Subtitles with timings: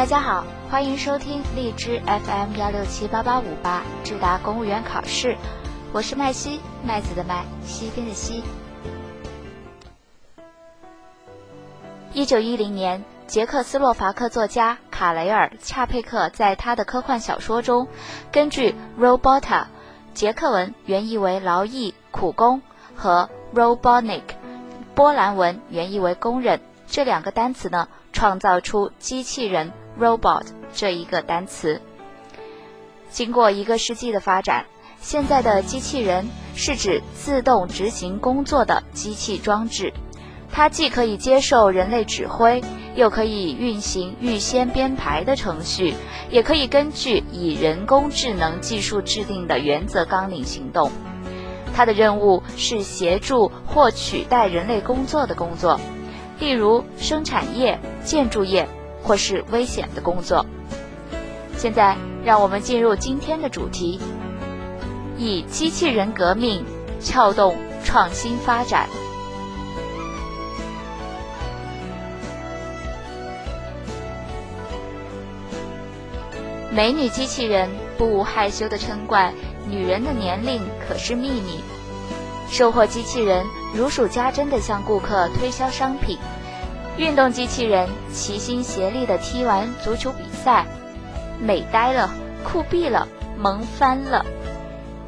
[0.00, 5.36] 大家好，欢迎收听荔枝 FM 幺六七八八五八智达公务员考试，
[5.92, 8.42] 我是麦西，麦子的麦，西边的西。
[12.14, 17.86] 一九一零年，捷克斯洛伐克作家卡雷尔·恰佩克在他的科幻小说中，
[18.32, 19.66] 根据 “robota”（
[20.14, 22.62] 捷克文原意为劳役、苦工）
[22.96, 24.22] 和 “robotnik”（
[24.94, 31.80] 波兰文原意为工人）这两个单词呢，创造出机器人 “robot” 这一个单词。
[33.10, 34.66] 经过一个世纪的发展，
[35.00, 39.92] 现在的机器人是指自动执行工作的机器装置。
[40.52, 42.60] 它既可以接受人类指挥，
[42.96, 45.94] 又可以运行预先编排的程序，
[46.28, 50.90] 也可以根据以人工智能技术制定的原则纲领行动。
[51.72, 55.80] 它的任务是协助或取代人类工作的工作，
[56.40, 58.68] 例如生产业、建筑业
[59.02, 60.44] 或是危险的工作。
[61.56, 64.00] 现在，让我们进入今天的主题：
[65.18, 66.64] 以机器人革命
[67.00, 68.88] 撬动创新发展。
[76.72, 79.34] 美女机器人不无害羞的称冠
[79.68, 81.60] ：“女人的年龄可是秘密。”
[82.48, 86.16] 售货机器人如数家珍地向顾客推销商品。
[87.00, 90.66] 运动机器人齐心协力地踢完足球比赛，
[91.40, 92.10] 美呆了，
[92.44, 94.26] 酷毙了，萌翻了！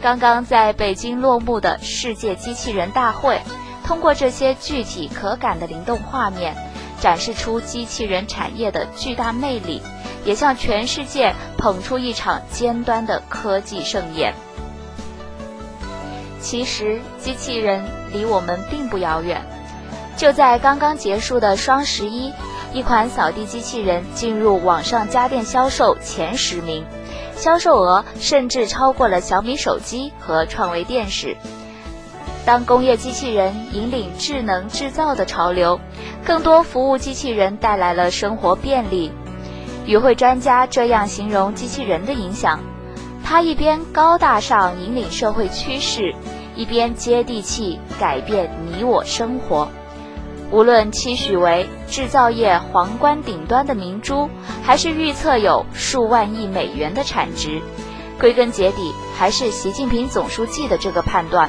[0.00, 3.40] 刚刚在北京落幕的世界机器人大会，
[3.84, 6.54] 通过这些具体可感的灵动画面，
[7.00, 9.82] 展示出机器人产业的巨大魅力。
[10.22, 14.34] 也向全世界捧出一场尖端的科技盛宴。
[16.42, 17.82] 其实，机器人
[18.12, 19.42] 离我们并不遥远。
[20.20, 22.30] 就在刚刚结束的双十一，
[22.74, 26.84] 一款扫地机器人进入网上家电销售前十名，
[27.36, 31.38] 销售额甚至超过了小米手机和创维电视。
[32.44, 35.80] 当工业机器人引领智能制造的潮流，
[36.22, 39.10] 更多服务机器人带来了生活便利。
[39.86, 42.60] 与会专家这样形容机器人的影响：
[43.24, 46.14] 它一边高大上引领社会趋势，
[46.54, 49.66] 一边接地气改变你我生活。
[50.50, 54.28] 无论期许为制造业皇冠顶端的明珠，
[54.62, 57.60] 还是预测有数万亿美元的产值，
[58.18, 61.48] 归根结底还是习近平总书记的这个判断：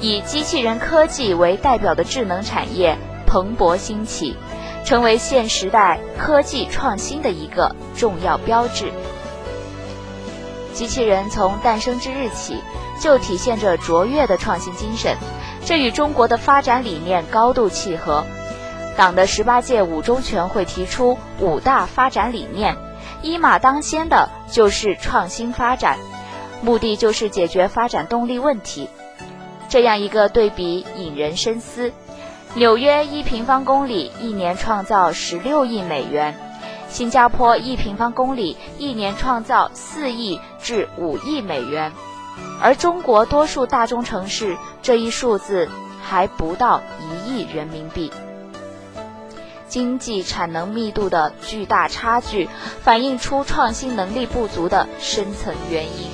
[0.00, 4.36] 以机器人科技为代表的智能产业蓬勃兴起。
[4.84, 8.90] 成为现时代科技创新的一个重要标志。
[10.78, 12.62] 机器人从诞生之日起
[13.00, 15.16] 就体现着卓越的创新精神，
[15.64, 18.24] 这与中国的发展理念高度契合。
[18.96, 22.76] 党的十八届五中全会提出五大发展理念，
[23.22, 25.98] 一马当先的就是创新发展，
[26.62, 28.88] 目的就是解决发展动力问题。
[29.68, 31.92] 这样一个对比引人深思。
[32.54, 36.38] 纽约一平方公里一年创造十六亿美元，
[36.88, 41.92] 新加坡一平方公里一年创造四亿至五亿美元，
[42.60, 45.68] 而中国多数大中城市这一数字
[46.02, 48.10] 还不到一亿人民币。
[49.68, 52.48] 经济产能密度的巨大差距，
[52.82, 56.10] 反映出创新能力不足的深层原因。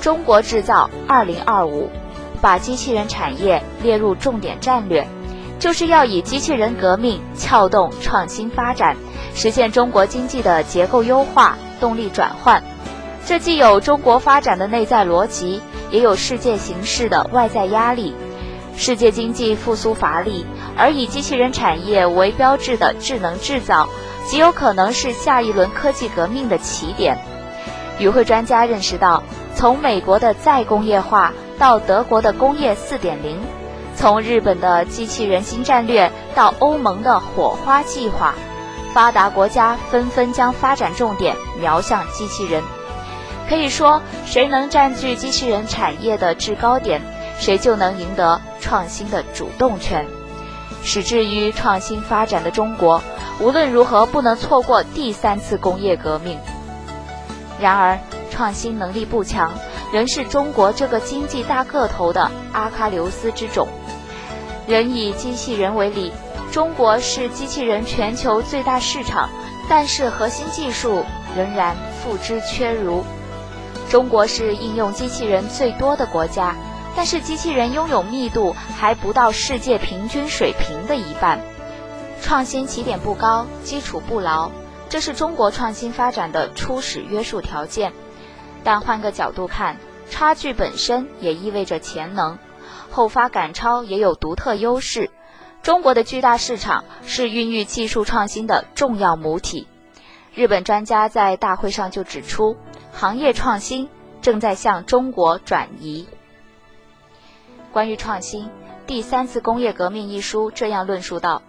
[0.00, 1.90] 中国制造二零二五。
[2.42, 5.08] 把机器人产业列入重点战略，
[5.58, 8.96] 就是要以机器人革命撬动创新发展，
[9.34, 12.62] 实现中国经济的结构优化、动力转换。
[13.24, 18.14] 这既有中国发展的内在逻辑，也有世界形势的外在压力。
[18.76, 20.44] 世界经济复苏乏力，
[20.76, 23.88] 而以机器人产业为标志的智能制造，
[24.26, 27.18] 极有可能是下一轮科技革命的起点。
[27.98, 29.22] 与会专家认识到，
[29.54, 31.32] 从美国的再工业化。
[31.58, 33.40] 到德国的工业四点零，
[33.96, 38.34] 从日本的机器人新战略到欧盟的火花计划，
[38.92, 42.62] 发达国家纷纷将发展重点瞄向机器人。
[43.48, 47.00] 可以说，谁能占据机器人产业的制高点，
[47.38, 50.06] 谁就能赢得创新的主动权。
[50.82, 53.02] 始至于创新发展的中国，
[53.40, 56.38] 无论如何不能错过第三次工业革命。
[57.58, 57.98] 然而，
[58.30, 59.50] 创新能力不强。
[59.92, 63.68] 仍是中国这个经济大个头的阿喀琉斯之种。
[64.66, 66.12] 仍以机器人为例，
[66.50, 69.28] 中国是机器人全球最大市场，
[69.68, 71.04] 但是核心技术
[71.36, 73.04] 仍然付之阙如。
[73.88, 76.56] 中国是应用机器人最多的国家，
[76.96, 81.40] 但是机器人拥有密度还不到世界平均水平的一半。
[82.20, 84.50] 创新起点不高，基础不牢，
[84.88, 87.92] 这是中国创新发展的初始约束条件。
[88.64, 89.76] 但换个角度看，
[90.10, 92.36] 差距本身也意味着潜能，
[92.90, 95.10] 后发赶超也有独特优势。
[95.62, 99.66] 中国的巨大市场是孕育技术创新的重要母体。
[100.34, 102.56] 日本专家在大会上就指出，
[102.92, 103.88] 行业创新
[104.22, 106.06] 正在向中国转移。
[107.72, 108.44] 关于创新，
[108.86, 111.42] 《第三次工业革命》一书这样论述道：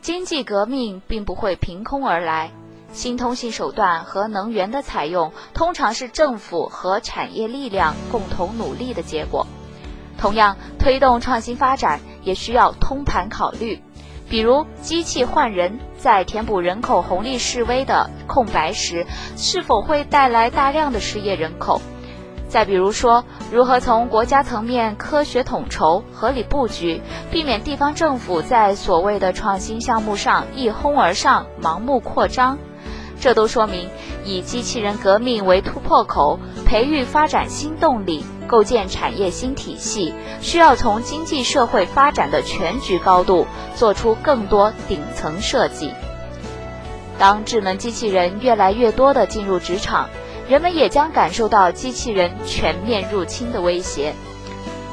[0.00, 2.50] 经济革命并不会凭空而来。
[2.92, 9.46] 新通信手段和能源的采用，通常是政府和产业力量共同努力的结果。
[10.18, 13.82] 同样，推动创新发展也需要通盘考虑，
[14.28, 19.06] 比如机器换人在填补人口红利式微的空白时，
[19.36, 21.80] 是否会带来大量的失业人口？
[22.46, 27.00] 再比如说，如何从国家层面科学统筹、合理布局，
[27.32, 32.56] 避免地方政府在所谓的创新项目上一哄而上、盲目扩张？
[33.20, 33.88] 这都说明，
[34.24, 45.92] 以机器人革命为突破口，培育发展新动力，构建产业新体系，需要从经济社会发展的全局高度做出更多顶层设计。
[47.18, 50.08] 当智能机器人越来越多地进入职场，
[50.48, 54.14] 人们也将感受到机器人全面入侵的威胁。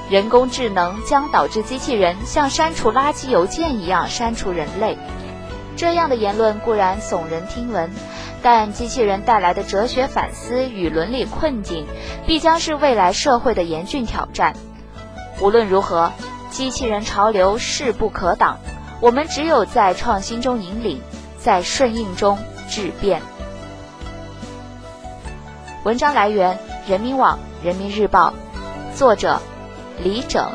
[0.10, 4.98] 人工智能将导致机器人像删除垃圾邮件一样删除人类。
[5.78, 7.90] 这样的言论固然耸人听闻。
[8.44, 11.86] 但机器人带来的哲学反思与伦理困境，
[12.26, 14.56] 必将是未来社会的严峻挑战。
[15.40, 16.12] 无论如何，
[16.50, 18.58] 机器人潮流势不可挡，
[19.00, 21.02] 我们只有在创新中引领，
[21.38, 22.38] 在顺应中
[22.70, 23.22] 质变。
[25.84, 26.58] 文章来源：
[26.88, 28.34] 人民网、人民日报，
[28.96, 29.42] 作者：
[30.04, 30.48] 李整。